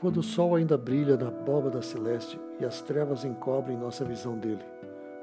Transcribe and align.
Quando 0.00 0.16
o 0.16 0.22
sol 0.22 0.54
ainda 0.54 0.78
brilha 0.78 1.14
na 1.14 1.28
abóbada 1.28 1.82
celeste 1.82 2.40
e 2.58 2.64
as 2.64 2.80
trevas 2.80 3.22
encobrem 3.22 3.76
nossa 3.76 4.02
visão 4.02 4.34
dele, 4.38 4.64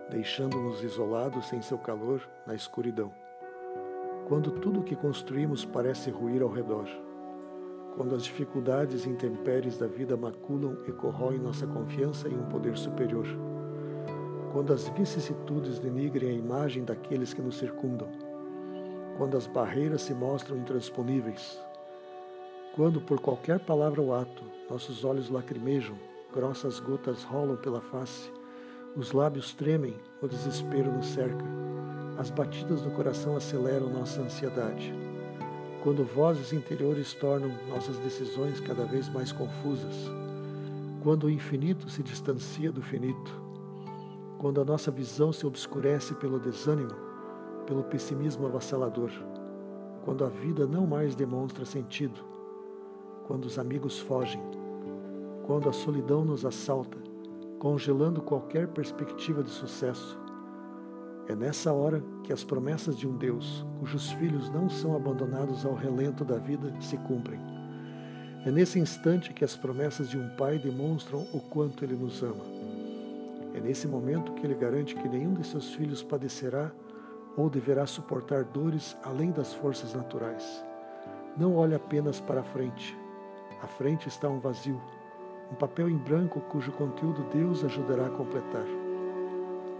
deixando-nos 0.07 0.84
isolados 0.84 1.48
sem 1.48 1.64
seu 1.64 1.80
calor 1.80 2.21
na 2.46 2.54
escuridão. 2.54 3.12
Quando 4.28 4.52
tudo 4.52 4.82
o 4.82 4.84
que 4.84 4.95
construímos 4.95 5.66
parece 5.66 6.12
ruir 6.12 6.44
ao 6.44 6.50
redor. 6.50 6.88
Quando 7.95 8.13
as 8.13 8.23
dificuldades 8.23 9.05
e 9.05 9.09
intempéries 9.09 9.80
da 9.80 9.88
vida 9.88 10.16
maculam 10.16 10.78
e 10.88 10.91
corroem 10.91 11.39
nossa 11.39 11.66
confiança 11.66 12.30
em 12.30 12.38
um 12.38 12.44
poder 12.44 12.78
superior. 12.78 13.25
Quando 14.54 14.73
as 14.73 14.88
vicissitudes 14.89 15.80
denigrem 15.80 16.30
a 16.30 16.34
imagem 16.34 16.84
daqueles 16.84 17.34
que 17.34 17.41
nos 17.41 17.57
circundam. 17.57 18.09
Quando 19.18 19.36
as 19.36 19.48
barreiras 19.48 20.04
se 20.04 20.14
mostram 20.14 20.55
intransponíveis. 20.55 21.59
Quando, 22.77 23.02
por 23.02 23.20
qualquer 23.20 23.59
palavra 23.59 23.99
ou 23.99 24.13
ato, 24.13 24.44
nossos 24.70 25.04
olhos 25.04 25.31
lacrimejam, 25.31 25.95
grossas 26.31 26.80
gotas 26.80 27.23
rolam 27.23 27.58
pela 27.58 27.81
face, 27.81 28.31
os 28.95 29.13
lábios 29.13 29.52
tremem, 29.52 29.95
o 30.22 30.27
desespero 30.27 30.91
nos 30.91 31.08
cerca, 31.08 31.44
as 32.20 32.30
batidas 32.30 32.84
do 32.84 32.91
coração 32.91 33.36
aceleram 33.36 33.90
nossa 33.90 34.22
ansiedade. 34.22 34.94
Quando 35.81 36.05
vozes 36.05 36.53
interiores 36.53 37.16
tornam 37.16 37.50
nossas 37.67 37.98
decisões 37.98 38.59
cada 38.59 38.86
vez 38.86 39.09
mais 39.09 39.31
confusas, 39.31 39.95
quando 41.02 41.23
o 41.23 41.31
infinito 41.31 41.89
se 41.89 42.03
distancia 42.03 42.72
do 42.72 42.84
finito, 42.84 43.41
quando 44.38 44.62
a 44.62 44.66
nossa 44.66 44.91
visão 44.91 45.34
se 45.34 45.48
obscurece 45.48 46.14
pelo 46.14 46.39
desânimo, 46.39 46.94
pelo 47.66 47.84
pessimismo 47.86 48.45
avassalador, 48.45 49.09
quando 50.05 50.23
a 50.23 50.30
vida 50.30 50.67
não 50.67 50.86
mais 50.86 51.16
demonstra 51.16 51.66
sentido, 51.66 52.37
quando 53.28 53.45
os 53.45 53.59
amigos 53.59 54.00
fogem, 54.00 54.42
quando 55.45 55.67
a 55.67 55.73
solidão 55.73 56.23
nos 56.23 56.45
assalta, 56.45 56.97
congelando 57.59 58.22
qualquer 58.22 58.67
perspectiva 58.70 59.44
de 59.44 59.50
sucesso. 59.50 60.17
É 61.28 61.36
nessa 61.36 61.73
hora 61.73 62.02
que 62.23 62.31
as 62.31 62.44
promessas 62.44 62.98
de 62.98 63.08
um 63.08 63.17
Deus, 63.17 63.66
cujos 63.80 64.11
filhos 64.14 64.50
não 64.50 64.70
são 64.70 64.95
abandonados 64.95 65.66
ao 65.66 65.75
relento 65.75 66.23
da 66.23 66.38
vida, 66.38 66.73
se 66.80 66.98
cumprem. 66.98 67.39
É 68.45 68.52
nesse 68.52 68.80
instante 68.80 69.33
que 69.33 69.44
as 69.44 69.58
promessas 69.58 70.09
de 70.09 70.17
um 70.17 70.30
pai 70.38 70.58
demonstram 70.58 71.28
o 71.33 71.39
quanto 71.39 71.83
ele 71.83 71.95
nos 71.95 72.23
ama. 72.23 72.45
É 73.53 73.59
nesse 73.59 73.88
momento 73.88 74.31
que 74.33 74.45
ele 74.45 74.55
garante 74.55 74.95
que 74.95 75.09
nenhum 75.09 75.33
de 75.33 75.45
seus 75.45 75.73
filhos 75.73 76.02
padecerá 76.02 76.72
ou 77.36 77.50
deverá 77.50 77.86
suportar 77.86 78.45
dores 78.45 78.95
além 79.03 79.31
das 79.31 79.53
forças 79.53 79.94
naturais. 79.94 80.64
Não 81.36 81.55
olhe 81.55 81.75
apenas 81.75 82.22
para 82.22 82.39
a 82.39 82.44
frente. 82.44 82.98
À 83.61 83.67
frente 83.67 84.08
está 84.08 84.30
um 84.30 84.39
vazio, 84.39 84.80
um 85.52 85.55
papel 85.55 85.89
em 85.89 85.97
branco 85.97 86.39
cujo 86.41 86.72
conteúdo 86.72 87.23
Deus 87.33 87.64
ajudará 87.64 88.08
a 88.08 88.11
completar. 88.11 88.66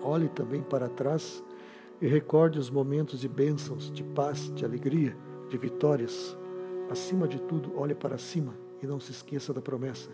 Olhe 0.02 0.30
também 0.30 0.62
para 0.62 0.90
trás 0.90 1.44
e 2.02 2.08
recorde 2.08 2.60
os 2.60 2.70
momentos 2.70 3.20
de 3.20 3.28
bênçãos, 3.28 3.92
de 3.92 4.04
paz, 4.04 4.54
de 4.56 4.66
alegria, 4.66 5.16
de 5.50 5.58
vitórias. 5.58 6.38
Acima 6.90 7.28
de 7.28 7.40
tudo, 7.42 7.78
olhe 7.78 7.94
para 7.94 8.18
cima 8.18 8.54
e 8.82 8.88
não 8.88 9.00
se 9.00 9.12
esqueça 9.12 9.54
da 9.54 9.62
promessa. 9.62 10.10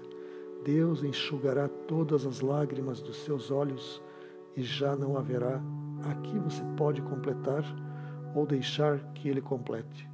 Deus 0.63 1.03
enxugará 1.03 1.67
todas 1.67 2.25
as 2.25 2.39
lágrimas 2.39 3.01
dos 3.01 3.17
seus 3.17 3.51
olhos 3.51 4.01
e 4.55 4.63
já 4.63 4.95
não 4.95 5.17
haverá 5.17 5.61
aqui 6.09 6.37
você 6.39 6.63
pode 6.77 7.01
completar 7.01 7.63
ou 8.35 8.45
deixar 8.45 8.99
que 9.13 9.29
ele 9.29 9.41
complete. 9.41 10.12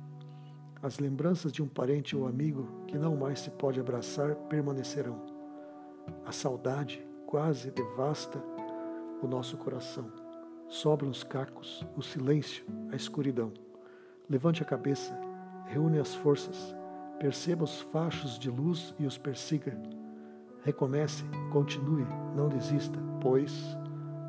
As 0.81 0.97
lembranças 0.97 1.51
de 1.51 1.61
um 1.61 1.67
parente 1.67 2.15
ou 2.15 2.25
amigo 2.25 2.65
que 2.87 2.97
não 2.97 3.13
mais 3.17 3.41
se 3.41 3.49
pode 3.49 3.81
abraçar 3.81 4.33
permanecerão. 4.47 5.21
A 6.25 6.31
saudade 6.31 7.05
quase 7.25 7.69
devasta 7.69 8.41
o 9.21 9.27
nosso 9.27 9.57
coração. 9.57 10.09
Sobram 10.69 11.09
os 11.09 11.21
cacos, 11.21 11.85
o 11.97 12.01
silêncio, 12.01 12.63
a 12.93 12.95
escuridão. 12.95 13.51
Levante 14.29 14.63
a 14.63 14.65
cabeça, 14.65 15.19
reúne 15.65 15.99
as 15.99 16.15
forças, 16.15 16.73
perceba 17.19 17.65
os 17.65 17.81
fachos 17.81 18.39
de 18.39 18.49
luz 18.49 18.95
e 18.97 19.05
os 19.05 19.17
persiga. 19.17 19.77
Recomece, 20.63 21.25
continue, 21.51 22.07
não 22.37 22.47
desista, 22.47 22.97
pois, 23.19 23.53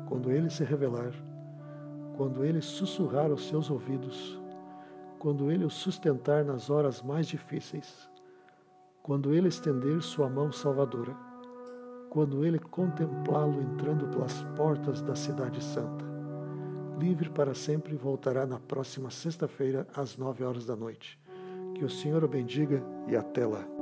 quando 0.05 0.29
ele 0.29 0.49
se 0.49 0.65
revelar, 0.65 1.13
quando 2.17 2.43
ele 2.43 2.61
sussurrar 2.61 3.31
aos 3.31 3.47
seus 3.47 3.69
ouvidos, 3.69 4.40
quando 5.21 5.51
ele 5.51 5.63
o 5.63 5.69
sustentar 5.69 6.43
nas 6.43 6.71
horas 6.71 7.03
mais 7.03 7.27
difíceis, 7.27 8.09
quando 9.03 9.31
ele 9.35 9.49
estender 9.49 10.01
sua 10.01 10.27
mão 10.27 10.51
salvadora, 10.51 11.15
quando 12.09 12.43
ele 12.43 12.57
contemplá-lo 12.57 13.61
entrando 13.61 14.07
pelas 14.07 14.41
portas 14.57 14.99
da 14.99 15.13
Cidade 15.13 15.63
Santa. 15.63 16.03
Livre 16.97 17.29
para 17.29 17.53
sempre 17.53 17.95
voltará 17.95 18.47
na 18.47 18.59
próxima 18.59 19.11
sexta-feira 19.11 19.87
às 19.95 20.17
nove 20.17 20.43
horas 20.43 20.65
da 20.65 20.75
noite. 20.75 21.19
Que 21.75 21.85
o 21.85 21.89
Senhor 21.89 22.23
o 22.23 22.27
bendiga 22.27 22.83
e 23.07 23.15
até 23.15 23.45
lá. 23.45 23.80